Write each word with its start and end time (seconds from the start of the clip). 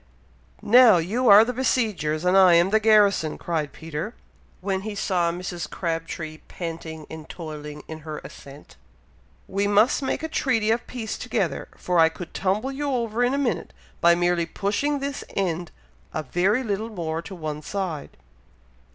"Now, 0.63 0.97
you 0.97 1.29
are 1.29 1.45
the 1.45 1.53
besiegers, 1.53 2.25
and 2.25 2.35
I 2.35 2.55
am 2.55 2.71
the 2.71 2.79
garrison!" 2.79 3.37
cried 3.37 3.71
Peter, 3.71 4.15
when 4.59 4.81
he 4.81 4.95
saw 4.95 5.31
Mrs. 5.31 5.69
Crabtree 5.69 6.39
panting 6.47 7.05
and 7.07 7.29
toiling 7.29 7.83
in 7.87 7.99
her 7.99 8.17
ascent. 8.23 8.77
"We 9.47 9.67
must 9.67 10.01
make 10.01 10.23
a 10.23 10.27
treaty 10.27 10.71
of 10.71 10.87
peace 10.87 11.19
together, 11.19 11.67
for 11.77 11.99
I 11.99 12.09
could 12.09 12.33
tumble 12.33 12.71
you 12.71 12.89
over 12.89 13.23
in 13.23 13.35
a 13.35 13.37
minute, 13.37 13.73
by 13.99 14.15
merely 14.15 14.47
pushing 14.47 14.97
this 15.01 15.23
end 15.35 15.69
a 16.15 16.23
very 16.23 16.63
little 16.63 16.89
more 16.89 17.21
to 17.21 17.35
one 17.35 17.61
side!" 17.61 18.17